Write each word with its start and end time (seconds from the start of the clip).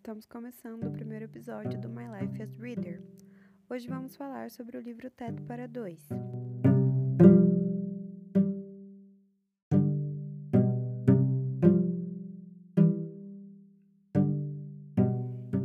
estamos 0.00 0.24
começando 0.24 0.86
o 0.86 0.90
primeiro 0.90 1.26
episódio 1.26 1.78
do 1.78 1.86
My 1.86 2.04
Life 2.08 2.42
as 2.42 2.56
Reader. 2.56 3.02
Hoje 3.68 3.86
vamos 3.86 4.16
falar 4.16 4.50
sobre 4.50 4.78
o 4.78 4.80
livro 4.80 5.10
Teto 5.10 5.42
para 5.42 5.68
Dois. 5.68 6.08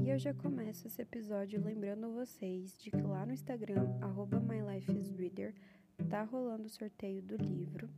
E 0.04 0.10
eu 0.10 0.20
já 0.20 0.34
começo 0.34 0.86
esse 0.86 1.02
episódio 1.02 1.64
lembrando 1.64 2.12
vocês 2.12 2.78
de 2.78 2.92
que 2.92 3.02
lá 3.02 3.26
no 3.26 3.32
Instagram, 3.32 3.88
MyLifeIsReader, 4.42 5.56
tá 6.10 6.24
rolando 6.24 6.66
o 6.66 6.70
sorteio 6.70 7.22
do 7.22 7.38
livro. 7.38 7.90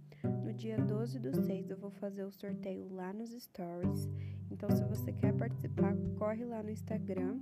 No 0.45 0.53
dia 0.53 0.77
12 0.77 1.17
do 1.17 1.33
6 1.33 1.71
eu 1.71 1.77
vou 1.77 1.89
fazer 1.89 2.23
o 2.23 2.31
sorteio 2.31 2.87
lá 2.93 3.11
nos 3.11 3.31
stories. 3.31 4.07
Então, 4.51 4.69
se 4.69 4.83
você 4.83 5.13
quer 5.13 5.33
participar, 5.33 5.93
corre 6.17 6.45
lá 6.45 6.63
no 6.63 6.69
Instagram. 6.69 7.39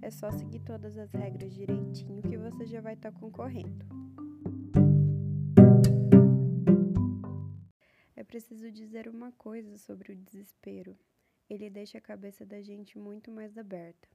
É 0.00 0.10
só 0.10 0.30
seguir 0.30 0.60
todas 0.60 0.96
as 0.96 1.12
regras 1.12 1.52
direitinho 1.52 2.22
que 2.22 2.36
você 2.36 2.66
já 2.66 2.80
vai 2.80 2.94
estar 2.94 3.10
tá 3.10 3.18
concorrendo. 3.18 3.84
É 8.14 8.22
preciso 8.22 8.70
dizer 8.70 9.08
uma 9.08 9.32
coisa 9.32 9.76
sobre 9.76 10.12
o 10.12 10.16
desespero. 10.16 10.96
Ele 11.48 11.70
deixa 11.70 11.98
a 11.98 12.00
cabeça 12.00 12.44
da 12.44 12.60
gente 12.60 12.98
muito 12.98 13.30
mais 13.30 13.56
aberta. 13.56 14.08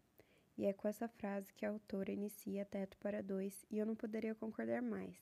E 0.57 0.65
é 0.65 0.73
com 0.73 0.87
essa 0.87 1.07
frase 1.07 1.51
que 1.53 1.65
a 1.65 1.69
autora 1.69 2.11
inicia 2.11 2.63
Teto 2.65 2.97
para 2.97 3.23
Dois, 3.23 3.65
e 3.71 3.79
eu 3.79 3.85
não 3.85 3.95
poderia 3.95 4.35
concordar 4.35 4.81
mais. 4.81 5.17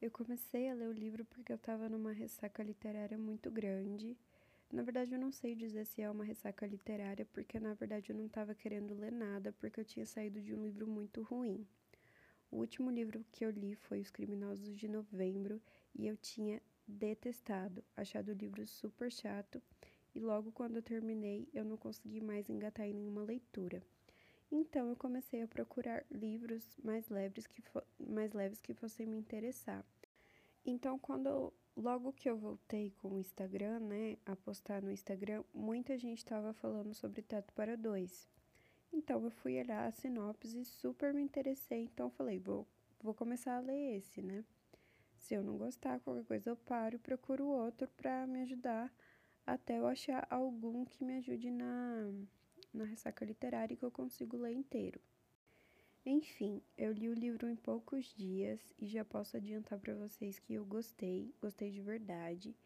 Eu 0.00 0.10
comecei 0.10 0.68
a 0.68 0.74
ler 0.74 0.88
o 0.88 0.92
livro 0.92 1.24
porque 1.24 1.52
eu 1.52 1.56
estava 1.56 1.88
numa 1.88 2.12
ressaca 2.12 2.62
literária 2.62 3.16
muito 3.16 3.50
grande. 3.50 4.18
Na 4.72 4.82
verdade, 4.82 5.12
eu 5.14 5.20
não 5.20 5.30
sei 5.30 5.54
dizer 5.54 5.84
se 5.84 6.00
é 6.00 6.10
uma 6.10 6.24
ressaca 6.24 6.66
literária, 6.66 7.26
porque 7.26 7.60
na 7.60 7.74
verdade 7.74 8.10
eu 8.10 8.16
não 8.16 8.24
estava 8.24 8.54
querendo 8.54 8.94
ler 8.94 9.12
nada, 9.12 9.52
porque 9.52 9.78
eu 9.78 9.84
tinha 9.84 10.06
saído 10.06 10.40
de 10.40 10.54
um 10.54 10.64
livro 10.64 10.86
muito 10.86 11.22
ruim. 11.22 11.66
O 12.50 12.56
último 12.56 12.90
livro 12.90 13.22
que 13.30 13.44
eu 13.44 13.50
li 13.50 13.74
foi 13.74 14.00
Os 14.00 14.10
Criminosos 14.10 14.74
de 14.74 14.88
Novembro 14.88 15.60
e 15.94 16.06
eu 16.06 16.16
tinha 16.16 16.62
detestado, 16.86 17.84
achado 17.94 18.30
o 18.30 18.34
livro 18.34 18.66
super 18.66 19.12
chato 19.12 19.62
e 20.14 20.20
logo 20.20 20.50
quando 20.52 20.76
eu 20.76 20.82
terminei 20.82 21.46
eu 21.52 21.64
não 21.64 21.76
consegui 21.76 22.20
mais 22.22 22.48
engatar 22.48 22.86
em 22.86 22.94
nenhuma 22.94 23.22
leitura. 23.22 23.82
Então 24.50 24.88
eu 24.88 24.96
comecei 24.96 25.42
a 25.42 25.48
procurar 25.48 26.02
livros 26.10 26.64
mais 26.82 27.08
leves 27.10 27.46
que, 27.46 27.62
mais 27.98 28.32
leves 28.32 28.60
que 28.60 28.72
fossem 28.72 29.06
me 29.06 29.18
interessar. 29.18 29.84
Então, 30.64 30.98
quando 30.98 31.52
logo 31.76 32.12
que 32.12 32.28
eu 32.28 32.36
voltei 32.36 32.90
com 32.98 33.14
o 33.14 33.18
Instagram, 33.18 33.80
né, 33.80 34.16
a 34.26 34.36
postar 34.36 34.82
no 34.82 34.90
Instagram, 34.90 35.42
muita 35.54 35.98
gente 35.98 36.18
estava 36.18 36.52
falando 36.52 36.94
sobre 36.94 37.22
Teto 37.22 37.52
para 37.54 37.76
Dois. 37.76 38.28
Então, 38.92 39.24
eu 39.24 39.30
fui 39.30 39.58
olhar 39.58 39.86
a 39.86 39.92
sinopse 39.92 40.58
e 40.60 40.64
super 40.64 41.14
me 41.14 41.22
interessei. 41.22 41.84
Então, 41.84 42.10
falei, 42.10 42.38
vou, 42.38 42.66
vou 43.00 43.14
começar 43.14 43.56
a 43.56 43.60
ler 43.60 43.96
esse, 43.96 44.20
né? 44.20 44.44
Se 45.16 45.34
eu 45.34 45.42
não 45.42 45.56
gostar, 45.56 46.00
qualquer 46.00 46.24
coisa 46.24 46.50
eu 46.50 46.56
paro 46.56 46.96
e 46.96 46.98
procuro 46.98 47.46
outro 47.46 47.88
para 47.96 48.26
me 48.26 48.42
ajudar 48.42 48.92
até 49.46 49.78
eu 49.78 49.86
achar 49.86 50.26
algum 50.30 50.84
que 50.84 51.04
me 51.04 51.16
ajude 51.16 51.50
na, 51.50 52.12
na 52.72 52.84
ressaca 52.84 53.24
literária 53.24 53.76
que 53.76 53.84
eu 53.84 53.90
consigo 53.90 54.36
ler 54.36 54.52
inteiro. 54.52 55.00
Enfim, 56.04 56.60
eu 56.76 56.92
li 56.92 57.08
o 57.08 57.14
livro 57.14 57.48
em 57.48 57.54
poucos 57.54 58.12
dias 58.16 58.60
e 58.76 58.86
já 58.86 59.04
posso 59.04 59.36
adiantar 59.36 59.78
para 59.78 59.94
vocês 59.94 60.36
que 60.36 60.54
eu 60.54 60.64
gostei, 60.64 61.32
gostei 61.40 61.70
de 61.70 61.80
verdade. 61.80 62.56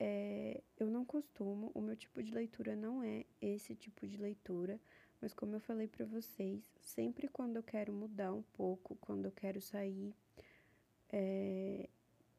É, 0.00 0.60
eu 0.76 0.90
não 0.90 1.04
costumo, 1.04 1.70
o 1.74 1.80
meu 1.80 1.94
tipo 1.94 2.20
de 2.20 2.34
leitura 2.34 2.74
não 2.74 3.00
é 3.00 3.24
esse 3.40 3.76
tipo 3.76 4.04
de 4.04 4.16
leitura, 4.16 4.80
mas 5.20 5.32
como 5.32 5.54
eu 5.54 5.60
falei 5.60 5.86
para 5.86 6.04
vocês, 6.04 6.68
sempre 6.80 7.28
quando 7.28 7.54
eu 7.54 7.62
quero 7.62 7.92
mudar 7.92 8.32
um 8.32 8.42
pouco, 8.54 8.96
quando 8.96 9.26
eu 9.26 9.32
quero 9.32 9.60
sair 9.60 10.12
é, 11.08 11.88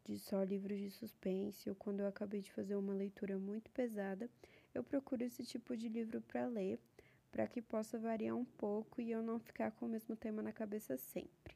de 0.04 0.20
só 0.20 0.44
livros 0.44 0.78
de 0.78 0.92
suspense 0.92 1.70
ou 1.70 1.76
quando 1.76 2.02
eu 2.02 2.08
acabei 2.08 2.42
de 2.42 2.52
fazer 2.52 2.76
uma 2.76 2.94
leitura 2.94 3.38
muito 3.38 3.72
pesada, 3.72 4.30
eu 4.74 4.84
procuro 4.84 5.24
esse 5.24 5.46
tipo 5.46 5.78
de 5.78 5.88
livro 5.88 6.20
para 6.20 6.46
ler 6.48 6.78
para 7.34 7.48
que 7.48 7.64
possa 7.64 7.98
variar 7.98 8.38
um 8.38 8.46
pouco 8.46 9.02
e 9.02 9.10
eu 9.10 9.24
não 9.24 9.40
ficar 9.40 9.72
com 9.72 9.88
o 9.88 9.90
mesmo 9.90 10.16
tema 10.16 10.44
na 10.44 10.54
cabeça 10.54 10.96
sempre. 10.98 11.56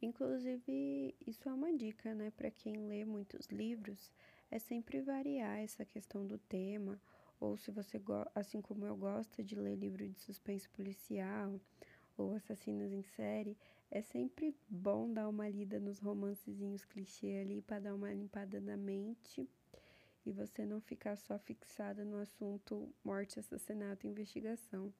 Inclusive, 0.00 1.14
isso 1.26 1.46
é 1.46 1.52
uma 1.52 1.70
dica, 1.76 2.14
né, 2.14 2.32
para 2.34 2.50
quem 2.50 2.74
lê 2.88 3.04
muitos 3.04 3.46
livros, 3.48 4.10
é 4.50 4.58
sempre 4.58 5.02
variar 5.02 5.58
essa 5.58 5.84
questão 5.84 6.26
do 6.26 6.38
tema, 6.38 6.98
ou 7.38 7.58
se 7.58 7.70
você, 7.70 8.00
assim 8.34 8.62
como 8.62 8.86
eu 8.86 8.96
gosto 8.96 9.44
de 9.44 9.54
ler 9.54 9.76
livro 9.76 10.08
de 10.08 10.18
suspense 10.18 10.66
policial 10.70 11.60
ou 12.16 12.32
assassinos 12.32 12.90
em 12.90 13.02
série, 13.02 13.58
é 13.90 14.00
sempre 14.00 14.56
bom 14.66 15.12
dar 15.12 15.28
uma 15.28 15.46
lida 15.46 15.78
nos 15.78 15.98
romancezinhos 15.98 16.86
clichê 16.86 17.38
ali 17.42 17.60
para 17.60 17.80
dar 17.80 17.94
uma 17.94 18.12
limpada 18.12 18.62
na 18.62 18.78
mente 18.78 19.46
e 20.24 20.32
você 20.32 20.64
não 20.64 20.80
ficar 20.80 21.16
só 21.16 21.38
fixada 21.38 22.04
no 22.04 22.18
assunto 22.18 22.92
morte, 23.04 23.38
assassinato 23.38 24.06
e 24.06 24.10
investigação. 24.10 24.92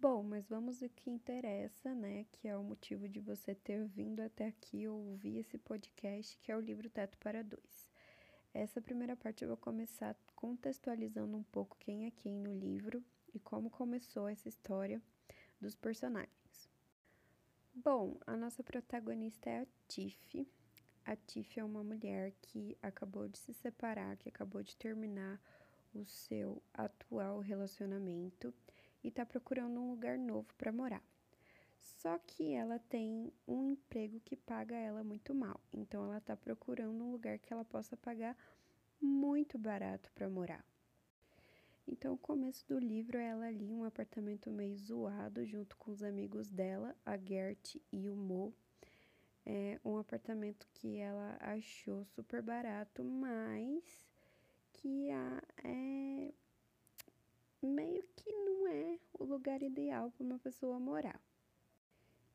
Bom, 0.00 0.22
mas 0.22 0.48
vamos 0.48 0.82
ao 0.82 0.88
que 0.90 1.10
interessa, 1.10 1.92
né? 1.94 2.24
Que 2.30 2.46
é 2.46 2.56
o 2.56 2.62
motivo 2.62 3.08
de 3.08 3.18
você 3.18 3.54
ter 3.54 3.84
vindo 3.86 4.20
até 4.20 4.46
aqui 4.46 4.86
ouvir 4.86 5.38
esse 5.38 5.58
podcast, 5.58 6.38
que 6.38 6.52
é 6.52 6.56
o 6.56 6.60
livro 6.60 6.88
Teto 6.88 7.18
para 7.18 7.42
Dois. 7.42 7.90
Essa 8.54 8.80
primeira 8.80 9.16
parte 9.16 9.42
eu 9.42 9.48
vou 9.48 9.56
começar 9.56 10.16
contextualizando 10.36 11.36
um 11.36 11.42
pouco 11.42 11.76
quem 11.78 12.06
é 12.06 12.10
quem 12.10 12.38
no 12.38 12.54
livro 12.54 13.04
e 13.34 13.40
como 13.40 13.70
começou 13.70 14.28
essa 14.28 14.48
história 14.48 15.02
dos 15.60 15.74
personagens. 15.74 16.70
Bom, 17.74 18.16
a 18.26 18.36
nossa 18.36 18.62
protagonista 18.62 19.50
é 19.50 19.62
a 19.62 19.66
Tiff, 19.86 20.46
a 21.08 21.16
Tiff 21.16 21.58
é 21.58 21.64
uma 21.64 21.82
mulher 21.82 22.34
que 22.42 22.76
acabou 22.82 23.26
de 23.28 23.38
se 23.38 23.54
separar, 23.54 24.14
que 24.18 24.28
acabou 24.28 24.62
de 24.62 24.76
terminar 24.76 25.40
o 25.94 26.04
seu 26.04 26.62
atual 26.74 27.40
relacionamento 27.40 28.52
e 29.02 29.08
está 29.08 29.24
procurando 29.24 29.80
um 29.80 29.90
lugar 29.90 30.18
novo 30.18 30.52
para 30.58 30.70
morar. 30.70 31.02
Só 31.80 32.18
que 32.18 32.52
ela 32.52 32.78
tem 32.90 33.32
um 33.46 33.70
emprego 33.72 34.20
que 34.20 34.36
paga 34.36 34.76
ela 34.76 35.02
muito 35.02 35.34
mal, 35.34 35.58
então 35.72 36.04
ela 36.04 36.18
está 36.18 36.36
procurando 36.36 37.02
um 37.02 37.10
lugar 37.10 37.38
que 37.38 37.54
ela 37.54 37.64
possa 37.64 37.96
pagar 37.96 38.36
muito 39.00 39.56
barato 39.56 40.12
para 40.12 40.28
morar. 40.28 40.62
Então, 41.86 42.12
o 42.12 42.18
começo 42.18 42.68
do 42.68 42.78
livro 42.78 43.16
é 43.16 43.28
ela 43.28 43.46
ali 43.46 43.64
em 43.64 43.74
um 43.74 43.84
apartamento 43.84 44.50
meio 44.50 44.76
zoado, 44.76 45.46
junto 45.46 45.74
com 45.78 45.90
os 45.90 46.02
amigos 46.02 46.50
dela, 46.50 46.94
a 47.02 47.16
Gert 47.16 47.76
e 47.90 48.10
o 48.10 48.14
Mo, 48.14 48.54
é 49.48 49.80
um 49.82 49.96
apartamento 49.96 50.68
que 50.74 50.98
ela 50.98 51.38
achou 51.40 52.04
super 52.04 52.42
barato, 52.42 53.02
mas 53.02 53.82
que 54.74 55.10
a, 55.10 55.42
é 55.64 56.32
meio 57.62 58.04
que 58.14 58.30
não 58.30 58.68
é 58.68 58.98
o 59.14 59.24
lugar 59.24 59.62
ideal 59.62 60.10
para 60.10 60.24
uma 60.24 60.38
pessoa 60.38 60.78
morar. 60.78 61.18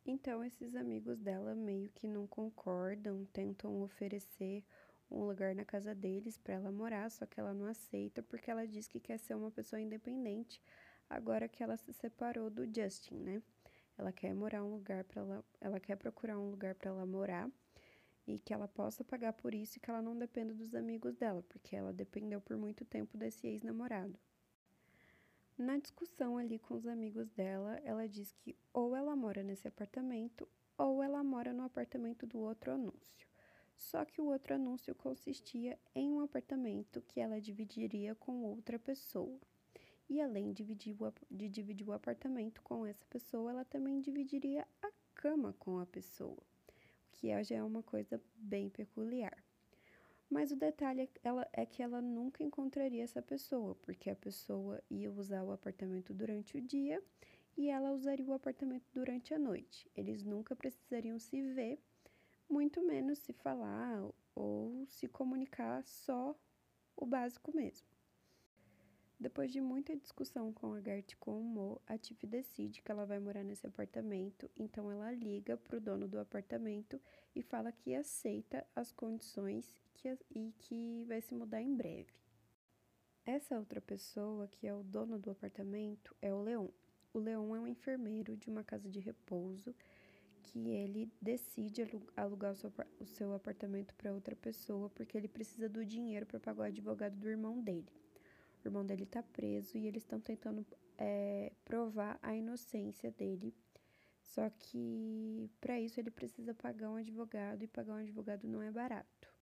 Então, 0.04 0.44
esses 0.44 0.76
amigos 0.76 1.20
dela 1.20 1.54
meio 1.54 1.90
que 1.92 2.08
não 2.08 2.26
concordam, 2.26 3.26
tentam 3.32 3.84
oferecer 3.84 4.66
um 5.10 5.24
lugar 5.24 5.54
na 5.54 5.64
casa 5.64 5.94
deles 5.94 6.40
para 6.40 6.56
ela 6.56 6.72
morar, 6.72 7.12
só 7.12 7.28
que 7.28 7.40
ela 7.40 7.54
não 7.54 7.68
aceita 7.68 8.24
porque 8.24 8.50
ela 8.50 8.66
diz 8.66 8.88
que 8.88 9.00
quer 9.00 9.20
ser 9.20 9.36
uma 9.36 9.52
pessoa 9.52 9.80
independente 9.80 10.60
agora 11.08 11.48
que 11.48 11.62
ela 11.62 11.78
se 11.78 11.94
separou 11.94 12.50
do 12.50 12.66
Justin, 12.66 13.18
né? 13.18 13.44
Ela 13.98 14.12
quer 14.12 14.34
morar 14.34 14.64
um 14.64 14.72
lugar 14.72 15.04
para 15.04 15.22
ela, 15.22 15.46
ela 15.62 15.80
quer 15.80 15.96
procurar 15.96 16.38
um 16.38 16.50
lugar 16.50 16.76
para 16.76 16.90
ela 16.90 17.06
morar 17.06 17.50
e 18.26 18.40
que 18.40 18.54
ela 18.54 18.68
possa 18.68 19.04
pagar 19.04 19.34
por 19.34 19.54
isso 19.54 19.78
e 19.78 19.80
que 19.80 19.90
ela 19.90 20.02
não 20.02 20.18
dependa 20.18 20.54
dos 20.54 20.74
amigos 20.74 21.16
dela, 21.16 21.44
porque 21.44 21.76
ela 21.76 21.92
dependeu 21.92 22.40
por 22.42 22.58
muito 22.58 22.86
tempo 22.86 23.18
desse 23.18 23.48
ex-namorado. 23.48 24.18
Na 25.58 25.78
discussão 25.78 26.38
ali 26.38 26.58
com 26.58 26.74
os 26.74 26.88
amigos 26.88 27.30
dela, 27.30 27.80
ela 27.84 28.08
diz 28.08 28.32
que 28.32 28.56
ou 28.74 28.96
ela 28.96 29.16
mora 29.16 29.44
nesse 29.44 29.68
apartamento 29.68 30.48
ou 30.78 31.04
ela 31.04 31.24
mora 31.24 31.54
no 31.54 31.64
apartamento 31.64 32.26
do 32.26 32.40
outro 32.40 32.72
anúncio. 32.72 33.28
Só 33.76 34.06
que 34.06 34.22
o 34.22 34.26
outro 34.26 34.56
anúncio 34.56 34.96
consistia 34.96 35.78
em 35.94 36.12
um 36.12 36.22
apartamento 36.22 37.02
que 37.02 37.20
ela 37.20 37.40
dividiria 37.40 38.16
com 38.16 38.44
outra 38.44 38.80
pessoa. 38.80 39.40
E 40.10 40.22
além 40.22 40.52
de 40.52 40.64
dividir, 40.64 40.96
o, 41.02 41.14
de 41.32 41.50
dividir 41.50 41.88
o 41.88 41.94
apartamento 41.94 42.62
com 42.62 42.86
essa 42.86 43.06
pessoa, 43.06 43.52
ela 43.52 43.66
também 43.66 44.02
dividiria 44.02 44.68
a 44.82 44.92
cama 45.16 45.54
com 45.60 45.80
a 45.80 45.86
pessoa, 45.86 46.38
o 46.38 47.12
que 47.14 47.44
já 47.44 47.56
é 47.56 47.64
uma 47.64 47.82
coisa 47.82 48.22
bem 48.36 48.70
peculiar. 48.70 49.44
Mas 50.30 50.52
o 50.52 50.56
detalhe 50.56 51.02
é, 51.02 51.10
ela, 51.24 51.48
é 51.54 51.66
que 51.66 51.84
ela 51.84 52.02
nunca 52.02 52.44
encontraria 52.44 53.04
essa 53.04 53.22
pessoa, 53.22 53.76
porque 53.76 54.10
a 54.10 54.16
pessoa 54.16 54.84
ia 54.90 55.12
usar 55.12 55.44
o 55.44 55.52
apartamento 55.52 56.12
durante 56.12 56.58
o 56.58 56.62
dia 56.62 57.02
e 57.56 57.70
ela 57.70 57.92
usaria 57.92 58.26
o 58.26 58.34
apartamento 58.34 58.86
durante 58.92 59.34
a 59.34 59.38
noite. 59.38 59.90
Eles 59.96 60.24
nunca 60.24 60.56
precisariam 60.56 61.20
se 61.20 61.40
ver, 61.54 61.80
muito 62.50 62.82
menos 62.82 63.20
se 63.20 63.32
falar 63.32 64.10
ou 64.34 64.86
se 64.88 65.08
comunicar 65.08 65.84
só 65.84 66.36
o 66.96 67.06
básico 67.06 67.56
mesmo. 67.56 67.93
Depois 69.24 69.54
de 69.54 69.62
muita 69.62 69.96
discussão 69.96 70.52
com 70.52 70.74
a 70.74 70.82
Gert 70.82 71.16
com 71.18 71.40
o 71.40 71.42
Mo, 71.42 71.82
a 71.88 71.98
Tiff 71.98 72.28
decide 72.28 72.82
que 72.82 72.92
ela 72.92 73.06
vai 73.06 73.20
morar 73.20 73.42
nesse 73.42 73.66
apartamento, 73.66 74.52
então 74.54 74.92
ela 74.92 75.14
liga 75.14 75.56
para 75.56 75.78
o 75.78 75.80
dono 75.80 76.10
do 76.10 76.20
apartamento 76.20 77.00
e 77.34 77.42
fala 77.42 77.72
que 77.72 77.96
aceita 77.96 78.68
as 78.76 78.92
condições 78.92 79.74
que, 79.94 80.10
e 80.30 80.52
que 80.60 81.06
vai 81.08 81.22
se 81.22 81.34
mudar 81.34 81.62
em 81.62 81.74
breve. 81.74 82.12
Essa 83.26 83.58
outra 83.58 83.80
pessoa, 83.80 84.46
que 84.50 84.68
é 84.68 84.74
o 84.74 84.84
dono 84.84 85.18
do 85.18 85.32
apartamento, 85.32 86.14
é 86.22 86.34
o 86.34 86.42
Leon. 86.42 86.68
O 87.14 87.20
Leon 87.20 87.56
é 87.56 87.60
um 87.62 87.68
enfermeiro 87.68 88.36
de 88.36 88.50
uma 88.50 88.62
casa 88.62 88.90
de 88.90 89.00
repouso 89.00 89.74
que 90.42 90.68
ele 90.68 91.10
decide 91.22 91.88
alugar 92.18 92.52
o 92.52 92.56
seu, 92.58 92.74
o 93.00 93.06
seu 93.06 93.34
apartamento 93.34 93.96
para 93.96 94.12
outra 94.12 94.36
pessoa 94.36 94.90
porque 94.90 95.18
ele 95.18 95.30
precisa 95.30 95.70
do 95.70 95.86
dinheiro 95.86 96.26
para 96.26 96.42
pagar 96.42 96.64
o 96.64 96.66
advogado 96.66 97.16
do 97.16 97.30
irmão 97.30 97.62
dele. 97.62 97.88
O 98.64 98.68
irmão 98.68 98.86
dele 98.86 99.04
está 99.04 99.22
preso 99.22 99.78
e 99.78 99.88
eles 99.88 100.04
estão 100.04 100.20
tentando 100.20 100.66
é, 100.98 101.52
provar 101.66 102.18
a 102.22 102.36
inocência 102.36 103.12
dele. 103.12 103.54
Só 104.22 104.50
que 104.50 105.50
para 105.60 105.80
isso 105.80 106.00
ele 106.00 106.10
precisa 106.10 106.54
pagar 106.54 106.90
um 106.90 106.96
advogado 106.96 107.64
e 107.64 107.68
pagar 107.68 107.94
um 107.94 107.98
advogado 107.98 108.48
não 108.48 108.62
é 108.62 108.72
barato. 108.72 109.34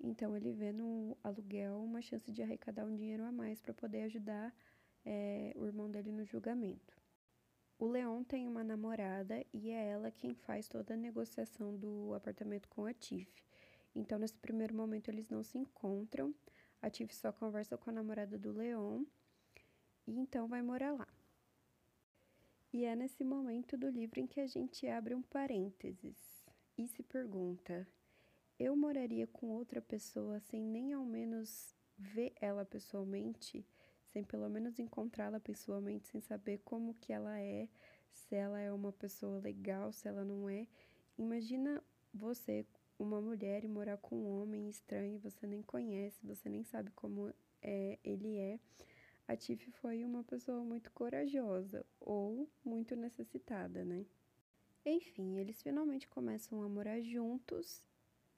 Então 0.00 0.36
ele 0.36 0.52
vê 0.52 0.72
no 0.72 1.16
aluguel 1.22 1.82
uma 1.82 2.00
chance 2.00 2.30
de 2.30 2.42
arrecadar 2.42 2.84
um 2.84 2.94
dinheiro 2.94 3.24
a 3.24 3.32
mais 3.32 3.60
para 3.60 3.74
poder 3.74 4.02
ajudar 4.02 4.54
é, 5.04 5.52
o 5.56 5.66
irmão 5.66 5.90
dele 5.90 6.12
no 6.12 6.24
julgamento. 6.24 6.94
O 7.78 7.86
Leon 7.86 8.22
tem 8.22 8.46
uma 8.46 8.62
namorada 8.62 9.44
e 9.52 9.70
é 9.70 9.90
ela 9.90 10.10
quem 10.10 10.32
faz 10.34 10.68
toda 10.68 10.94
a 10.94 10.96
negociação 10.96 11.76
do 11.76 12.14
apartamento 12.14 12.68
com 12.68 12.84
a 12.84 12.94
Tiff. 12.94 13.30
Então, 13.94 14.18
nesse 14.18 14.36
primeiro 14.38 14.74
momento, 14.74 15.08
eles 15.08 15.28
não 15.28 15.42
se 15.42 15.58
encontram. 15.58 16.34
A 16.82 16.90
Tiff 16.90 17.14
só 17.14 17.32
conversa 17.32 17.76
com 17.76 17.90
a 17.90 17.92
namorada 17.92 18.38
do 18.38 18.52
Leon 18.52 19.04
e 20.06 20.18
então 20.18 20.46
vai 20.46 20.62
morar 20.62 20.92
lá. 20.92 21.08
E 22.72 22.84
é 22.84 22.94
nesse 22.94 23.24
momento 23.24 23.76
do 23.76 23.88
livro 23.88 24.20
em 24.20 24.26
que 24.26 24.40
a 24.40 24.46
gente 24.46 24.86
abre 24.86 25.14
um 25.14 25.22
parênteses 25.22 26.44
e 26.76 26.86
se 26.86 27.02
pergunta: 27.02 27.86
eu 28.58 28.76
moraria 28.76 29.26
com 29.26 29.50
outra 29.50 29.80
pessoa 29.80 30.40
sem 30.40 30.62
nem 30.62 30.92
ao 30.92 31.04
menos 31.04 31.74
ver 31.96 32.32
ela 32.40 32.64
pessoalmente? 32.64 33.66
sem 34.14 34.22
pelo 34.22 34.48
menos 34.48 34.78
encontrá-la 34.78 35.40
pessoalmente, 35.40 36.06
sem 36.06 36.20
saber 36.20 36.60
como 36.64 36.94
que 36.94 37.12
ela 37.12 37.36
é, 37.40 37.68
se 38.12 38.36
ela 38.36 38.60
é 38.60 38.72
uma 38.72 38.92
pessoa 38.92 39.40
legal, 39.40 39.92
se 39.92 40.06
ela 40.06 40.24
não 40.24 40.48
é. 40.48 40.68
Imagina 41.18 41.82
você, 42.12 42.64
uma 42.98 43.20
mulher, 43.20 43.64
e 43.64 43.68
morar 43.68 43.96
com 43.98 44.16
um 44.16 44.42
homem 44.42 44.68
estranho, 44.68 45.18
você 45.18 45.46
nem 45.46 45.62
conhece, 45.62 46.24
você 46.24 46.48
nem 46.48 46.62
sabe 46.64 46.90
como 46.92 47.32
é, 47.62 47.98
ele 48.04 48.36
é. 48.36 48.58
A 49.26 49.36
Tiff 49.36 49.70
foi 49.72 50.04
uma 50.04 50.22
pessoa 50.22 50.62
muito 50.62 50.90
corajosa 50.92 51.84
ou 51.98 52.48
muito 52.64 52.94
necessitada, 52.94 53.84
né? 53.84 54.04
Enfim, 54.84 55.38
eles 55.38 55.62
finalmente 55.62 56.06
começam 56.06 56.62
a 56.62 56.68
morar 56.68 57.00
juntos 57.00 57.82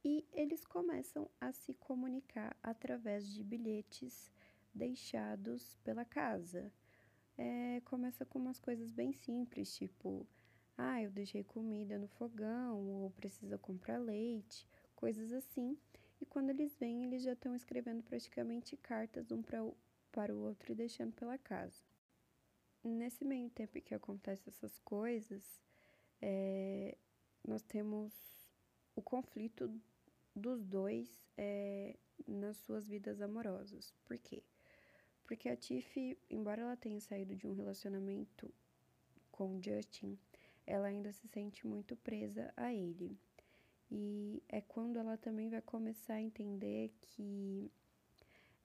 e 0.04 0.24
eles 0.32 0.64
começam 0.64 1.28
a 1.40 1.52
se 1.52 1.74
comunicar 1.74 2.56
através 2.62 3.28
de 3.28 3.42
bilhetes 3.42 4.30
deixados 4.72 5.76
pela 5.82 6.04
casa. 6.04 6.72
É, 7.36 7.80
começa 7.84 8.24
com 8.24 8.38
umas 8.38 8.60
coisas 8.60 8.92
bem 8.92 9.12
simples, 9.12 9.74
tipo, 9.74 10.24
ah, 10.76 11.02
eu 11.02 11.10
deixei 11.10 11.42
comida 11.42 11.98
no 11.98 12.08
fogão, 12.08 12.86
ou 13.02 13.10
precisa 13.10 13.56
comprar 13.56 13.98
leite, 13.98 14.66
coisas 14.94 15.32
assim. 15.32 15.76
E 16.20 16.26
quando 16.26 16.50
eles 16.50 16.76
vêm, 16.76 17.04
eles 17.04 17.22
já 17.22 17.32
estão 17.32 17.54
escrevendo 17.54 18.02
praticamente 18.02 18.76
cartas 18.76 19.30
um 19.30 19.42
pra, 19.42 19.58
para 20.12 20.34
o 20.34 20.38
outro 20.38 20.72
e 20.72 20.74
deixando 20.74 21.12
pela 21.12 21.38
casa. 21.38 21.82
Nesse 22.82 23.24
meio 23.24 23.50
tempo 23.50 23.80
que 23.80 23.94
acontecem 23.94 24.44
essas 24.48 24.78
coisas, 24.80 25.60
é, 26.20 26.96
nós 27.46 27.62
temos 27.62 28.12
o 28.94 29.02
conflito 29.02 29.70
dos 30.34 30.64
dois 30.64 31.10
é, 31.36 31.96
nas 32.26 32.56
suas 32.58 32.86
vidas 32.86 33.20
amorosas. 33.20 33.92
Por 34.04 34.18
quê? 34.18 34.42
Porque 35.24 35.48
a 35.48 35.56
Tiff, 35.56 36.16
embora 36.30 36.62
ela 36.62 36.76
tenha 36.76 37.00
saído 37.00 37.34
de 37.34 37.46
um 37.46 37.52
relacionamento 37.52 38.52
com 39.30 39.60
Justin, 39.60 40.18
ela 40.66 40.88
ainda 40.88 41.12
se 41.12 41.26
sente 41.28 41.66
muito 41.66 41.96
presa 41.96 42.52
a 42.56 42.72
ele. 42.72 43.18
E 43.90 44.42
é 44.48 44.60
quando 44.60 44.98
ela 44.98 45.16
também 45.16 45.48
vai 45.48 45.62
começar 45.62 46.14
a 46.14 46.20
entender 46.20 46.92
que 47.00 47.70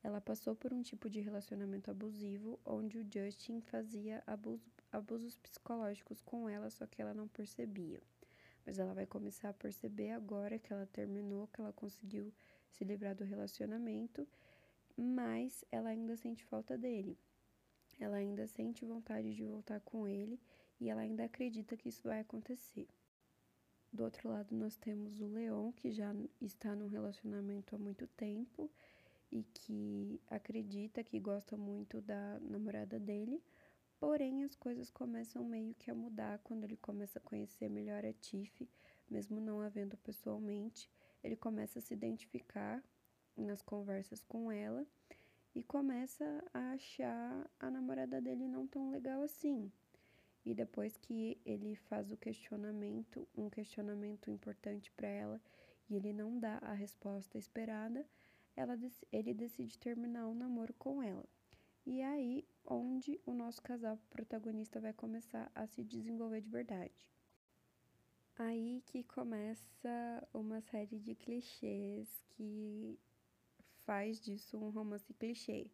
ela 0.03 0.19
passou 0.19 0.55
por 0.55 0.73
um 0.73 0.81
tipo 0.81 1.09
de 1.09 1.19
relacionamento 1.19 1.91
abusivo 1.91 2.59
onde 2.65 2.97
o 2.97 3.07
Justin 3.11 3.61
fazia 3.61 4.23
abuso, 4.25 4.65
abusos 4.91 5.37
psicológicos 5.37 6.21
com 6.21 6.49
ela, 6.49 6.69
só 6.71 6.87
que 6.87 7.01
ela 7.01 7.13
não 7.13 7.27
percebia. 7.27 8.01
Mas 8.65 8.79
ela 8.79 8.93
vai 8.93 9.05
começar 9.05 9.49
a 9.49 9.53
perceber 9.53 10.11
agora 10.11 10.57
que 10.57 10.73
ela 10.73 10.87
terminou, 10.87 11.47
que 11.47 11.61
ela 11.61 11.71
conseguiu 11.71 12.33
se 12.71 12.83
livrar 12.83 13.15
do 13.15 13.23
relacionamento 13.23 14.27
mas 14.97 15.63
ela 15.71 15.89
ainda 15.89 16.15
sente 16.15 16.43
falta 16.45 16.77
dele. 16.77 17.17
Ela 17.99 18.17
ainda 18.17 18.47
sente 18.47 18.85
vontade 18.85 19.33
de 19.33 19.43
voltar 19.43 19.79
com 19.81 20.07
ele 20.07 20.39
e 20.81 20.89
ela 20.89 21.01
ainda 21.01 21.23
acredita 21.23 21.77
que 21.77 21.89
isso 21.89 22.01
vai 22.03 22.19
acontecer. 22.19 22.87
Do 23.93 24.03
outro 24.03 24.29
lado, 24.29 24.55
nós 24.55 24.75
temos 24.75 25.21
o 25.21 25.27
Leon, 25.27 25.71
que 25.73 25.91
já 25.91 26.11
está 26.41 26.75
num 26.75 26.87
relacionamento 26.87 27.75
há 27.75 27.77
muito 27.77 28.07
tempo 28.07 28.69
e 29.31 29.43
que 29.43 30.19
acredita 30.27 31.03
que 31.03 31.19
gosta 31.19 31.55
muito 31.55 32.01
da 32.01 32.39
namorada 32.39 32.99
dele, 32.99 33.43
porém 33.99 34.43
as 34.43 34.55
coisas 34.55 34.89
começam 34.89 35.45
meio 35.45 35.75
que 35.75 35.91
a 35.91 35.95
mudar 35.95 36.39
quando 36.39 36.63
ele 36.63 36.77
começa 36.77 37.19
a 37.19 37.21
conhecer 37.21 37.69
melhor 37.69 38.03
a 38.03 38.13
Tiff, 38.13 38.67
mesmo 39.07 39.39
não 39.39 39.61
a 39.61 39.69
vendo 39.69 39.95
pessoalmente, 39.97 40.89
ele 41.23 41.35
começa 41.35 41.77
a 41.77 41.81
se 41.81 41.93
identificar 41.93 42.83
nas 43.37 43.61
conversas 43.61 44.23
com 44.23 44.51
ela 44.51 44.85
e 45.53 45.61
começa 45.61 46.43
a 46.53 46.71
achar 46.71 47.51
a 47.59 47.69
namorada 47.69 48.19
dele 48.19 48.47
não 48.47 48.65
tão 48.65 48.89
legal 48.89 49.21
assim. 49.21 49.71
E 50.45 50.53
depois 50.53 50.97
que 50.97 51.39
ele 51.45 51.75
faz 51.75 52.11
o 52.11 52.17
questionamento, 52.17 53.27
um 53.35 53.49
questionamento 53.49 54.31
importante 54.31 54.91
para 54.91 55.07
ela, 55.07 55.41
e 55.89 55.95
ele 55.95 56.13
não 56.13 56.39
dá 56.39 56.57
a 56.59 56.73
resposta 56.73 57.37
esperada, 57.37 58.05
ela, 58.55 58.77
ele 59.11 59.33
decide 59.33 59.77
terminar 59.77 60.27
o 60.27 60.35
namoro 60.35 60.73
com 60.73 61.01
ela. 61.01 61.25
E 61.85 62.01
é 62.01 62.07
aí 62.07 62.47
onde 62.65 63.19
o 63.25 63.33
nosso 63.33 63.61
casal 63.61 63.97
protagonista 64.09 64.79
vai 64.79 64.93
começar 64.93 65.51
a 65.53 65.65
se 65.67 65.83
desenvolver 65.83 66.41
de 66.41 66.49
verdade. 66.49 67.07
Aí 68.37 68.81
que 68.87 69.03
começa 69.03 70.27
uma 70.33 70.61
série 70.61 70.99
de 70.99 71.15
clichês 71.15 72.23
que 72.29 72.99
faz 73.81 74.19
disso 74.19 74.57
um 74.57 74.69
romance 74.69 75.13
clichê, 75.13 75.69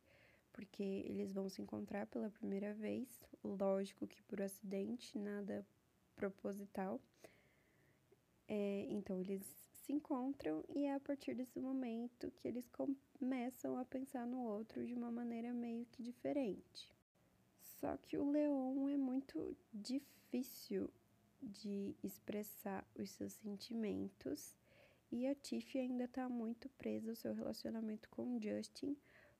porque 0.57 0.81
eles 1.05 1.31
vão 1.31 1.47
se 1.47 1.61
encontrar 1.61 2.07
pela 2.07 2.31
primeira 2.31 2.73
vez, 2.73 3.07
lógico 3.43 4.07
que 4.07 4.23
por 4.23 4.41
acidente, 4.41 5.15
nada 5.15 5.63
proposital. 6.15 6.99
É, 8.47 8.87
então 8.89 9.21
eles 9.21 9.43
se 9.85 9.93
encontram 9.93 10.65
e 10.67 10.85
é 10.85 10.95
a 10.95 10.99
partir 10.99 11.35
desse 11.35 11.59
momento 11.59 12.31
que 12.31 12.47
eles 12.47 12.67
começam 12.69 13.77
a 13.77 13.85
pensar 13.85 14.25
no 14.25 14.41
outro 14.41 14.83
de 14.83 14.95
uma 14.95 15.11
maneira 15.11 15.53
meio 15.53 15.85
que 15.85 16.01
diferente. 16.01 16.91
Só 17.79 17.95
que 17.95 18.17
o 18.17 18.31
Leon 18.31 18.89
é 18.89 18.97
muito 18.97 19.55
difícil 19.71 20.89
de 21.39 21.95
expressar 22.03 22.83
os 22.97 23.11
seus 23.11 23.33
sentimentos 23.33 24.55
e 25.11 25.27
a 25.27 25.35
Tiff 25.35 25.77
ainda 25.77 26.05
está 26.05 26.27
muito 26.27 26.67
presa 26.69 27.11
ao 27.11 27.15
seu 27.15 27.35
relacionamento 27.35 28.09
com 28.09 28.41
Justin, 28.41 28.97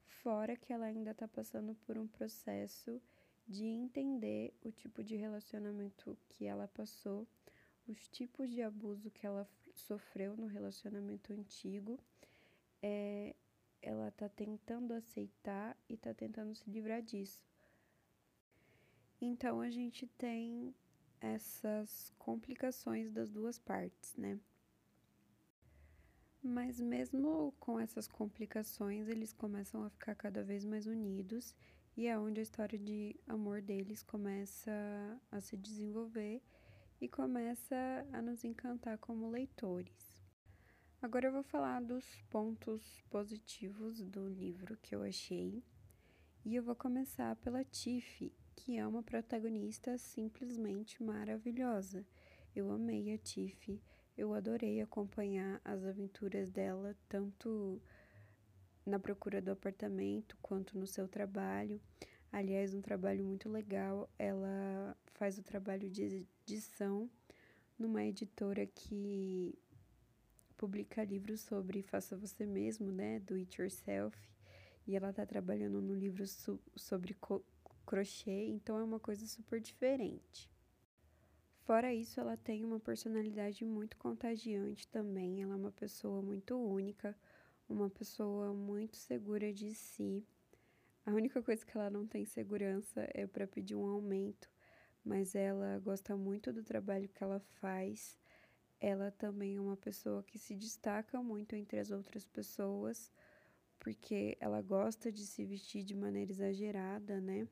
fora 0.08 0.56
que 0.56 0.74
ela 0.74 0.86
ainda 0.86 1.12
está 1.12 1.28
passando 1.28 1.76
por 1.86 1.98
um 1.98 2.08
processo 2.08 3.02
de 3.48 3.66
entender 3.66 4.54
o 4.62 4.72
tipo 4.72 5.04
de 5.04 5.16
relacionamento 5.16 6.18
que 6.30 6.46
ela 6.46 6.68
passou, 6.68 7.28
os 7.88 8.08
tipos 8.10 8.50
de 8.50 8.62
abuso 8.62 9.10
que 9.12 9.26
ela 9.26 9.48
sofreu 9.74 10.36
no 10.36 10.48
relacionamento 10.48 11.32
antigo. 11.32 12.00
É, 12.82 13.36
ela 13.82 14.10
está 14.10 14.28
tentando 14.28 14.94
aceitar 14.94 15.78
e 15.88 15.94
está 15.94 16.14
tentando 16.14 16.54
se 16.56 16.70
livrar 16.70 17.02
disso. 17.02 17.46
Então 19.22 19.62
a 19.62 19.70
gente 19.70 20.06
tem 20.18 20.76
essas 21.20 22.14
complicações 22.20 23.12
das 23.12 23.32
duas 23.32 23.58
partes, 23.58 24.16
né? 24.16 24.40
Mas 26.42 26.80
mesmo 26.80 27.54
com 27.60 27.80
essas 27.80 28.08
complicações, 28.08 29.08
eles 29.08 29.34
começam 29.34 29.84
a 29.84 29.90
ficar 29.90 30.16
cada 30.16 30.44
vez 30.44 30.64
mais 30.64 30.88
unidos 30.88 31.56
e 31.96 32.08
é 32.08 32.18
onde 32.18 32.40
a 32.40 32.44
história 32.44 32.78
de 32.78 33.16
amor 33.28 33.62
deles 33.62 34.04
começa 34.04 34.72
a 35.32 35.42
se 35.42 35.58
desenvolver 35.58 36.42
e 37.02 37.08
começa 37.08 37.76
a 38.14 38.22
nos 38.22 38.44
encantar 38.44 38.98
como 39.00 39.30
leitores. 39.30 40.18
Agora 41.02 41.28
eu 41.28 41.32
vou 41.32 41.44
falar 41.44 41.82
dos 41.82 42.06
pontos 42.30 43.04
positivos 43.10 44.02
do 44.02 44.28
livro 44.28 44.78
que 44.78 44.96
eu 44.96 45.04
achei. 45.04 45.64
E 46.44 46.56
eu 46.56 46.64
vou 46.64 46.76
começar 46.76 47.36
pela 47.36 47.64
Tiffy, 47.64 48.34
que 48.56 48.78
é 48.78 48.88
uma 48.88 49.04
protagonista 49.04 49.98
simplesmente 49.98 51.04
maravilhosa. 51.04 52.06
Eu 52.56 52.72
amei 52.72 53.14
a 53.14 53.18
Tiffy, 53.18 53.82
eu 54.18 54.34
adorei 54.34 54.82
acompanhar 54.82 55.62
as 55.64 55.86
aventuras 55.86 56.50
dela, 56.50 56.96
tanto 57.08 57.82
na 58.86 58.98
procura 58.98 59.42
do 59.42 59.52
apartamento 59.52 60.36
quanto 60.42 60.78
no 60.78 60.88
seu 60.88 61.08
trabalho. 61.08 61.80
Aliás, 62.32 62.74
um 62.74 62.82
trabalho 62.82 63.24
muito 63.24 63.48
legal. 63.50 64.10
Ela 64.18 64.98
faz 65.14 65.38
o 65.38 65.44
trabalho 65.44 65.90
de 65.90 66.26
edição 66.46 67.10
numa 67.78 68.04
editora 68.04 68.66
que 68.66 69.58
publica 70.58 71.04
livros 71.04 71.42
sobre 71.42 71.84
faça 71.84 72.18
você 72.18 72.46
mesmo, 72.46 72.92
né, 72.92 73.20
do 73.20 73.36
it 73.36 73.62
yourself. 73.62 74.18
E 74.88 74.96
ela 74.96 75.14
tá 75.14 75.26
trabalhando 75.26 75.82
no 75.82 75.94
livro 75.94 76.26
sobre 76.76 77.16
crochê, 77.86 78.48
então 78.48 78.78
é 78.78 78.84
uma 78.84 79.00
coisa 79.00 79.28
super 79.28 79.60
diferente. 79.60 80.50
Fora 81.68 81.94
isso, 81.94 82.18
ela 82.18 82.38
tem 82.38 82.64
uma 82.64 82.80
personalidade 82.80 83.66
muito 83.66 83.98
contagiante 83.98 84.88
também. 84.88 85.44
Ela 85.44 85.52
é 85.52 85.58
uma 85.58 85.72
pessoa 85.74 86.22
muito 86.22 86.56
única, 86.58 87.14
uma 87.68 87.90
pessoa 87.90 88.54
muito 88.54 88.96
segura 88.96 89.52
de 89.52 89.74
si. 89.74 90.26
A 91.06 91.12
única 91.12 91.44
coisa 91.44 91.66
que 91.66 91.78
ela 91.78 91.90
não 91.90 92.08
tem 92.08 92.24
segurança 92.24 93.06
é 93.14 93.28
para 93.28 93.46
pedir 93.46 93.76
um 93.76 93.86
aumento, 93.86 94.50
mas 95.04 95.36
ela 95.36 95.78
gosta 95.80 96.16
muito 96.16 96.54
do 96.54 96.64
trabalho 96.64 97.10
que 97.10 97.22
ela 97.22 97.42
faz. 97.60 98.18
Ela 98.80 99.12
também 99.12 99.58
é 99.58 99.60
uma 99.60 99.76
pessoa 99.76 100.24
que 100.24 100.40
se 100.40 100.56
destaca 100.56 101.22
muito 101.22 101.54
entre 101.54 101.80
as 101.80 101.92
outras 101.92 102.24
pessoas, 102.24 103.12
porque 103.78 104.38
ela 104.40 104.62
gosta 104.62 105.12
de 105.12 105.26
se 105.26 105.44
vestir 105.44 105.84
de 105.84 105.94
maneira 105.94 106.32
exagerada, 106.32 107.20
né? 107.20 107.46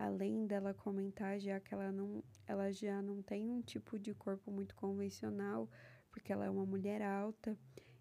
Além 0.00 0.46
dela 0.46 0.72
comentar 0.72 1.38
já 1.38 1.60
que 1.60 1.74
ela 1.74 1.92
não 1.92 2.24
ela 2.46 2.72
já 2.72 3.02
não 3.02 3.20
tem 3.20 3.50
um 3.50 3.60
tipo 3.60 3.98
de 3.98 4.14
corpo 4.14 4.50
muito 4.50 4.74
convencional 4.74 5.68
porque 6.10 6.32
ela 6.32 6.46
é 6.46 6.50
uma 6.50 6.64
mulher 6.64 7.02
alta 7.02 7.56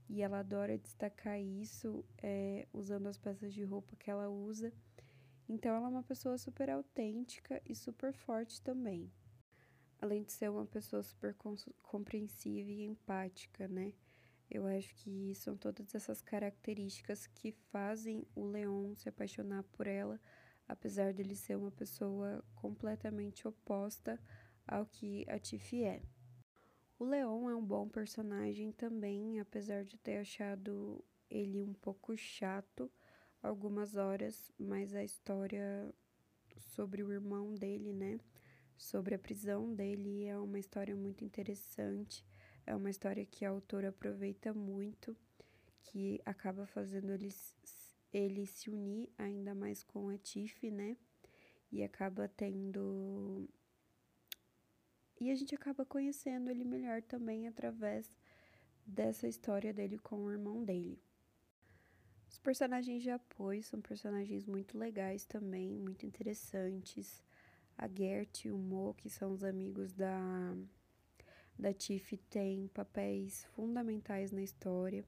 e 0.08 0.22
ela 0.22 0.40
adora 0.40 0.78
destacar 0.78 1.40
isso 1.40 2.04
é, 2.24 2.66
usando 2.74 3.08
as 3.08 3.18
peças 3.18 3.54
de 3.54 3.64
roupa 3.64 3.96
que 3.96 4.10
ela 4.10 4.28
usa. 4.28 4.74
Então 5.48 5.76
ela 5.76 5.86
é 5.86 5.90
uma 5.90 6.02
pessoa 6.02 6.36
super 6.36 6.68
autêntica 6.70 7.62
e 7.64 7.76
super 7.76 8.12
forte 8.12 8.60
também. 8.62 9.12
Além 10.02 10.24
de 10.24 10.32
ser 10.32 10.50
uma 10.50 10.66
pessoa 10.66 11.04
super 11.04 11.36
compreensiva 11.84 12.72
e 12.72 12.86
empática 12.86 13.68
né? 13.68 13.94
Eu 14.50 14.66
acho 14.66 14.96
que 14.96 15.36
são 15.36 15.56
todas 15.56 15.94
essas 15.94 16.22
características 16.22 17.28
que 17.28 17.52
fazem 17.52 18.26
o 18.34 18.46
Leon 18.46 18.96
se 18.96 19.08
apaixonar 19.08 19.64
por 19.64 19.86
ela 19.86 20.20
apesar 20.70 21.12
dele 21.12 21.36
ser 21.36 21.58
uma 21.58 21.72
pessoa 21.72 22.44
completamente 22.54 23.48
oposta 23.48 24.20
ao 24.68 24.86
que 24.86 25.26
a 25.28 25.40
Tiffy 25.40 25.84
é. 25.84 26.04
O 27.00 27.06
Leon 27.06 27.50
é 27.50 27.56
um 27.56 27.66
bom 27.66 27.90
personagem 27.90 28.72
também, 28.72 29.40
apesar 29.40 29.84
de 29.84 29.98
ter 29.98 30.18
achado 30.18 31.04
ele 31.30 31.64
um 31.64 31.74
pouco 31.74 32.16
chato 32.16 32.92
algumas 33.42 33.96
horas, 33.96 34.52
mas 34.60 34.94
a 34.94 35.04
história 35.04 35.94
sobre 36.58 37.02
o 37.02 37.12
irmão 37.12 37.56
dele, 37.56 37.94
né? 37.94 38.20
Sobre 38.78 39.16
a 39.16 39.20
prisão 39.20 39.74
dele 39.74 40.26
é 40.26 40.38
uma 40.38 40.60
história 40.60 40.96
muito 40.96 41.24
interessante. 41.24 42.26
É 42.66 42.76
uma 42.76 42.90
história 42.90 43.26
que 43.26 43.44
a 43.44 43.50
autora 43.50 43.90
aproveita 43.90 44.54
muito, 44.54 45.18
que 45.84 46.22
acaba 46.26 46.66
fazendo 46.66 47.12
eles 47.12 47.56
ele 48.14 48.46
se 48.46 48.70
unir 48.70 49.10
ainda 49.18 49.54
mais 49.54 49.84
com 49.84 50.10
a 50.10 50.18
Tiff, 50.18 50.70
né? 50.70 50.98
E 51.72 51.84
acaba 51.84 52.28
tendo. 52.28 53.48
E 55.20 55.30
a 55.30 55.36
gente 55.36 55.54
acaba 55.54 55.86
conhecendo 55.86 56.50
ele 56.50 56.64
melhor 56.64 57.02
também 57.02 57.48
através 57.48 58.18
dessa 58.86 59.28
história 59.28 59.74
dele 59.74 60.00
com 60.00 60.24
o 60.24 60.32
irmão 60.32 60.64
dele. 60.64 61.00
Os 62.30 62.38
personagens 62.38 63.02
de 63.02 63.10
apoio 63.10 63.64
são 63.64 63.82
personagens 63.82 64.46
muito 64.46 64.78
legais 64.78 65.26
também, 65.26 65.78
muito 65.78 66.06
interessantes. 66.06 67.24
A 67.78 67.88
Gert 67.88 68.46
e 68.46 68.52
o 68.52 68.58
Mo, 68.58 68.94
que 68.94 69.10
são 69.10 69.32
os 69.32 69.44
amigos 69.44 69.94
da, 69.94 70.56
da 71.58 71.74
Tiff, 71.74 72.18
têm 72.30 72.68
papéis 72.68 73.46
fundamentais 73.56 74.32
na 74.32 74.44
história. 74.44 75.04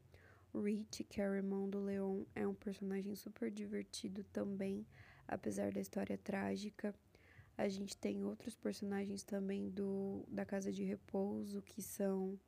Rich, 0.60 1.04
que 1.06 1.22
é 1.22 1.30
o 1.30 1.34
irmão 1.34 1.70
do 1.70 1.80
Leon, 1.80 2.24
é 2.36 2.48
um 2.48 2.54
personagem 2.54 3.16
super 3.16 3.50
divertido 3.50 4.24
também, 4.26 4.86
apesar 5.28 5.72
da 5.72 5.80
história 5.80 6.18
trágica. 6.18 6.94
A 7.58 7.68
gente 7.68 7.96
tem 7.96 8.24
outros 8.24 8.56
personagens 8.56 9.24
também 9.24 9.70
do 9.70 10.26
da 10.28 10.46
Casa 10.46 10.72
de 10.72 10.84
Repouso, 10.84 11.62
que 11.62 11.82
são 11.82 12.40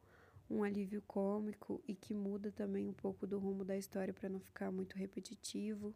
um 0.49 0.63
alívio 0.63 1.01
cômico 1.03 1.81
e 1.87 1.95
que 1.95 2.13
muda 2.13 2.51
também 2.51 2.87
um 2.87 2.93
pouco 2.93 3.25
do 3.25 3.39
rumo 3.39 3.63
da 3.63 3.77
história 3.77 4.13
para 4.13 4.29
não 4.29 4.39
ficar 4.39 4.71
muito 4.71 4.97
repetitivo. 4.97 5.95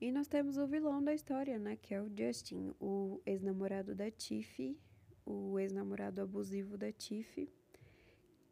E 0.00 0.12
nós 0.12 0.26
temos 0.26 0.56
o 0.56 0.66
vilão 0.66 1.02
da 1.02 1.14
história, 1.14 1.58
né, 1.58 1.76
que 1.76 1.94
é 1.94 2.02
o 2.02 2.10
Justin, 2.14 2.74
o 2.80 3.20
ex-namorado 3.24 3.94
da 3.94 4.10
Tiffy, 4.10 4.78
o 5.24 5.58
ex-namorado 5.58 6.20
abusivo 6.20 6.76
da 6.76 6.92
Tiffy 6.92 7.50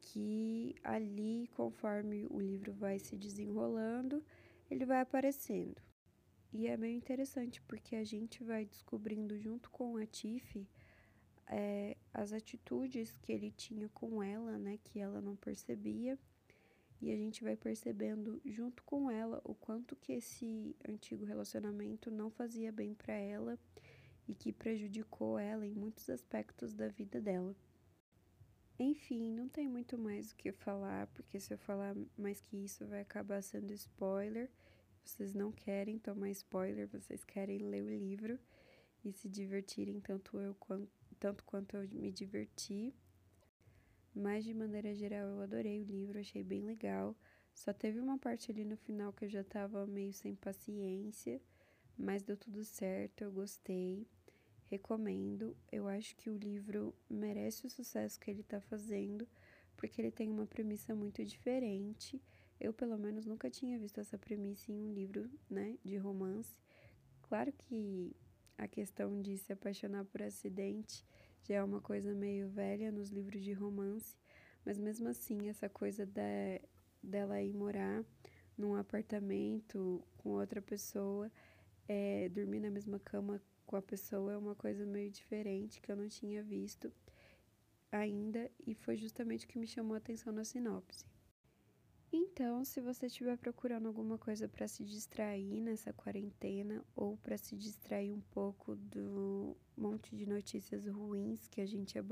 que 0.03 0.75
ali, 0.85 1.49
conforme 1.55 2.27
o 2.29 2.39
livro 2.39 2.73
vai 2.73 2.99
se 2.99 3.17
desenrolando, 3.17 4.23
ele 4.71 4.85
vai 4.85 5.01
aparecendo. 5.01 5.81
E 6.53 6.67
é 6.67 6.77
meio 6.77 6.97
interessante 6.97 7.63
porque 7.63 7.97
a 7.97 8.05
gente 8.05 8.45
vai 8.45 8.67
descobrindo 8.67 9.39
junto 9.39 9.71
com 9.71 9.97
a 9.97 10.05
Tiff 10.05 10.67
é, 11.47 11.97
as 12.13 12.33
atitudes 12.33 13.17
que 13.19 13.33
ele 13.33 13.51
tinha 13.51 13.89
com 13.91 14.23
ela, 14.23 14.59
né, 14.59 14.79
que 14.85 14.99
ela 14.99 15.21
não 15.21 15.37
percebia. 15.37 16.19
E 17.01 17.11
a 17.11 17.17
gente 17.17 17.43
vai 17.43 17.57
percebendo 17.57 18.41
junto 18.45 18.83
com 18.85 19.11
ela 19.11 19.41
o 19.45 19.55
quanto 19.55 19.97
que 19.97 20.13
esse 20.13 20.77
antigo 20.89 21.25
relacionamento 21.25 22.11
não 22.11 22.31
fazia 22.31 22.71
bem 22.71 22.95
para 22.95 23.15
ela 23.15 23.59
e 24.29 24.35
que 24.35 24.53
prejudicou 24.53 25.39
ela 25.39 25.67
em 25.67 25.75
muitos 25.75 26.09
aspectos 26.09 26.75
da 26.75 26.89
vida 26.89 27.21
dela. 27.21 27.57
Enfim, 28.83 29.31
não 29.31 29.49
tem 29.49 29.69
muito 29.69 29.97
mais 29.97 30.33
o 30.33 30.37
que 30.37 30.51
falar, 30.51 31.07
porque 31.09 31.39
se 31.39 31.55
eu 31.55 31.59
falar 31.59 31.95
mais 32.19 32.41
que 32.41 32.57
isso 32.57 32.85
vai 32.85 33.01
acabar 33.01 33.41
sendo 33.41 33.73
spoiler. 33.73 34.51
Vocês 35.05 35.35
não 35.35 35.53
querem 35.53 36.01
tomar 36.01 36.31
spoiler, 36.31 36.89
vocês 36.89 37.25
querem 37.25 37.59
ler 37.59 37.83
o 37.83 37.89
livro 37.89 38.39
e 39.05 39.13
se 39.13 39.29
divertirem 39.29 40.01
tanto 40.01 40.37
eu 40.37 40.57
tanto 41.21 41.45
quanto 41.45 41.77
eu 41.77 41.89
me 41.91 42.11
diverti. 42.11 42.93
Mas 44.13 44.45
de 44.45 44.53
maneira 44.53 44.93
geral 44.95 45.29
eu 45.29 45.41
adorei 45.43 45.81
o 45.81 45.85
livro, 45.85 46.19
achei 46.19 46.43
bem 46.43 46.63
legal. 46.63 47.17
Só 47.55 47.73
teve 47.73 48.01
uma 48.01 48.19
parte 48.19 48.51
ali 48.51 48.65
no 48.65 48.77
final 48.77 49.13
que 49.13 49.27
eu 49.27 49.29
já 49.29 49.45
tava 49.45 49.87
meio 49.87 50.13
sem 50.13 50.35
paciência, 50.35 51.41
mas 51.97 52.25
deu 52.25 52.37
tudo 52.37 52.65
certo, 52.65 53.23
eu 53.23 53.31
gostei 53.31 54.09
recomendo. 54.73 55.55
Eu 55.71 55.87
acho 55.87 56.17
que 56.17 56.31
o 56.31 56.37
livro 56.37 56.95
merece 57.09 57.67
o 57.67 57.71
sucesso 57.71 58.19
que 58.19 58.31
ele 58.31 58.41
está 58.41 58.59
fazendo, 58.61 59.29
porque 59.77 60.01
ele 60.01 60.11
tem 60.11 60.31
uma 60.31 60.47
premissa 60.47 60.95
muito 60.95 61.23
diferente. 61.25 62.21
Eu, 62.59 62.73
pelo 62.73 62.97
menos, 62.97 63.27
nunca 63.27 63.51
tinha 63.51 63.79
visto 63.79 64.01
essa 64.01 64.17
premissa 64.17 64.73
em 64.73 64.81
um 64.81 64.93
livro, 64.93 65.31
né, 65.51 65.77
de 65.85 65.97
romance. 65.99 66.57
Claro 67.23 67.53
que 67.53 68.17
a 68.57 68.67
questão 68.67 69.21
de 69.21 69.37
se 69.37 69.53
apaixonar 69.53 70.05
por 70.07 70.23
acidente 70.23 71.05
já 71.43 71.57
é 71.57 71.63
uma 71.63 71.81
coisa 71.81 72.15
meio 72.15 72.49
velha 72.49 72.91
nos 72.91 73.11
livros 73.11 73.43
de 73.43 73.53
romance, 73.53 74.17
mas 74.65 74.79
mesmo 74.79 75.09
assim, 75.09 75.49
essa 75.49 75.69
coisa 75.69 76.07
da, 76.07 76.23
dela 77.03 77.43
ir 77.43 77.53
morar 77.53 78.05
num 78.57 78.75
apartamento 78.75 80.03
com 80.19 80.31
outra 80.31 80.63
pessoa, 80.63 81.31
é, 81.89 82.29
dormir 82.29 82.61
na 82.61 82.71
mesma 82.71 82.99
cama 83.01 83.43
com 83.67 83.77
a 83.77 83.83
pessoa 83.83 84.33
é 84.33 84.37
uma 84.37 84.55
coisa 84.55 84.85
meio 84.85 85.11
diferente 85.11 85.81
que 85.81 85.91
eu 85.91 85.97
não 85.97 86.09
tinha 86.09 86.43
visto 86.43 86.93
ainda 87.91 88.51
e 88.67 88.75
foi 88.75 88.97
justamente 88.97 89.45
o 89.45 89.49
que 89.49 89.59
me 89.59 89.67
chamou 89.67 89.95
a 89.95 89.99
atenção 89.99 90.33
na 90.33 90.45
sinopse. 90.45 91.05
Então, 92.15 92.63
se 92.63 92.79
você 92.79 93.07
estiver 93.07 93.39
procurando 93.39 93.87
alguma 93.87 94.19
coisa 94.19 94.47
para 94.47 94.69
se 94.69 94.85
distrair 94.85 95.63
nessa 95.63 95.95
quarentena 95.95 96.85
ou 96.95 97.17
para 97.17 97.39
se 97.39 97.57
distrair 97.57 98.13
um 98.13 98.21
pouco 98.21 98.77
do 98.77 99.57
monte 99.75 100.15
de 100.15 100.27
notícias 100.27 100.87
ruins 100.87 101.49
que 101.49 101.61
a 101.61 101.67
gente 101.67 101.97
é 101.97 102.03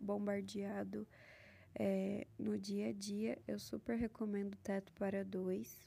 bombardeado 0.00 1.06
é, 1.76 2.26
no 2.36 2.58
dia 2.58 2.88
a 2.88 2.92
dia, 2.92 3.38
eu 3.46 3.58
super 3.60 3.96
recomendo 3.96 4.56
Teto 4.56 4.92
para 4.94 5.24
Dois. 5.24 5.86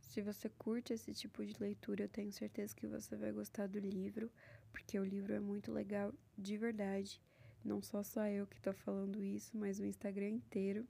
Se 0.00 0.22
você 0.22 0.48
curte 0.48 0.94
esse 0.94 1.12
tipo 1.12 1.44
de 1.44 1.54
leitura, 1.60 2.04
eu 2.04 2.08
tenho 2.08 2.32
certeza 2.32 2.74
que 2.74 2.86
você 2.86 3.14
vai 3.14 3.32
gostar 3.32 3.66
do 3.66 3.78
livro, 3.78 4.30
porque 4.72 4.98
o 4.98 5.04
livro 5.04 5.34
é 5.34 5.40
muito 5.40 5.70
legal 5.70 6.12
de 6.36 6.56
verdade. 6.56 7.20
Não 7.64 7.80
só 7.80 8.02
só 8.02 8.26
eu 8.26 8.46
que 8.46 8.60
tô 8.60 8.72
falando 8.72 9.22
isso, 9.22 9.56
mas 9.56 9.78
o 9.78 9.84
Instagram 9.84 10.30
inteiro. 10.30 10.86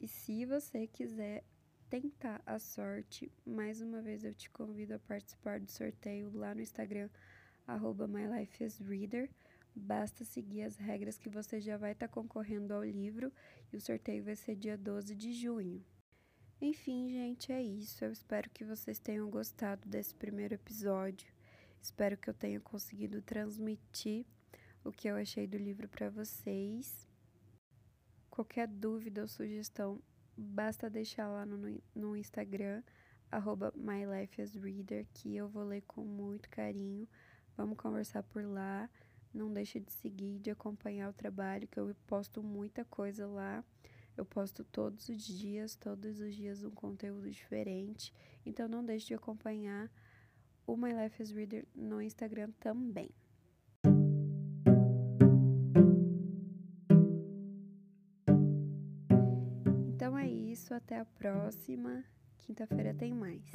E 0.00 0.08
se 0.08 0.44
você 0.44 0.86
quiser 0.86 1.44
tentar 1.88 2.42
a 2.46 2.58
sorte, 2.58 3.30
mais 3.44 3.80
uma 3.80 4.00
vez 4.00 4.24
eu 4.24 4.34
te 4.34 4.48
convido 4.50 4.94
a 4.94 4.98
participar 4.98 5.60
do 5.60 5.70
sorteio 5.70 6.30
lá 6.32 6.54
no 6.54 6.60
Instagram, 6.60 7.08
arroba 7.66 8.08
mylifeasreader. 8.08 9.30
Basta 9.74 10.24
seguir 10.24 10.62
as 10.62 10.76
regras 10.76 11.18
que 11.18 11.28
você 11.28 11.60
já 11.60 11.76
vai 11.76 11.92
estar 11.92 12.08
tá 12.08 12.12
concorrendo 12.12 12.74
ao 12.74 12.84
livro 12.84 13.32
e 13.72 13.76
o 13.76 13.80
sorteio 13.80 14.24
vai 14.24 14.34
ser 14.34 14.56
dia 14.56 14.76
12 14.76 15.14
de 15.14 15.32
junho. 15.32 15.84
Enfim, 16.60 17.08
gente, 17.08 17.52
é 17.52 17.62
isso. 17.62 18.04
Eu 18.04 18.12
espero 18.12 18.50
que 18.50 18.64
vocês 18.64 18.98
tenham 18.98 19.30
gostado 19.30 19.88
desse 19.88 20.14
primeiro 20.14 20.54
episódio. 20.54 21.32
Espero 21.82 22.16
que 22.16 22.28
eu 22.28 22.34
tenha 22.34 22.60
conseguido 22.60 23.22
transmitir 23.22 24.26
o 24.84 24.92
que 24.92 25.08
eu 25.08 25.16
achei 25.16 25.46
do 25.46 25.56
livro 25.56 25.88
para 25.88 26.10
vocês. 26.10 27.08
Qualquer 28.30 28.68
dúvida 28.68 29.22
ou 29.22 29.28
sugestão, 29.28 30.00
basta 30.36 30.90
deixar 30.90 31.28
lá 31.28 31.44
no, 31.44 31.80
no 31.94 32.16
Instagram, 32.16 32.82
mylifeasreader, 33.74 35.06
que 35.12 35.36
eu 35.36 35.48
vou 35.48 35.64
ler 35.64 35.82
com 35.82 36.02
muito 36.02 36.48
carinho. 36.48 37.08
Vamos 37.56 37.76
conversar 37.76 38.22
por 38.22 38.44
lá. 38.44 38.88
Não 39.32 39.52
deixe 39.52 39.78
de 39.78 39.92
seguir, 39.92 40.38
de 40.38 40.50
acompanhar 40.50 41.08
o 41.08 41.12
trabalho, 41.12 41.68
que 41.68 41.78
eu 41.78 41.94
posto 42.06 42.42
muita 42.42 42.84
coisa 42.84 43.26
lá. 43.26 43.64
Eu 44.16 44.24
posto 44.24 44.64
todos 44.64 45.08
os 45.08 45.22
dias, 45.22 45.76
todos 45.76 46.20
os 46.20 46.34
dias 46.34 46.64
um 46.64 46.70
conteúdo 46.70 47.30
diferente. 47.30 48.12
Então 48.44 48.68
não 48.68 48.84
deixe 48.84 49.06
de 49.06 49.14
acompanhar 49.14 49.90
o 50.72 50.76
My 50.76 50.92
Life 50.92 51.20
as 51.20 51.32
Reader 51.32 51.66
no 51.74 52.00
Instagram 52.00 52.50
também. 52.60 53.10
Então 59.88 60.16
é 60.16 60.28
isso, 60.28 60.72
até 60.72 60.98
a 60.98 61.04
próxima. 61.04 62.04
Quinta-feira 62.38 62.94
tem 62.94 63.12
mais. 63.12 63.50